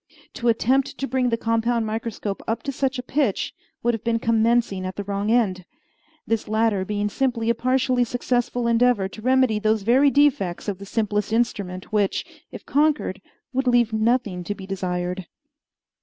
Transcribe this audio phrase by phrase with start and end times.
[0.33, 3.53] To attempt to bring the compound microscope up to such a pitch
[3.83, 5.63] would have been commencing at the wrong end;
[6.25, 10.87] this latter being simply a partially successful endeavor to remedy those very defects of the
[10.87, 13.21] simplest instrument which, if conquered,
[13.53, 15.27] would leave nothing to be desired.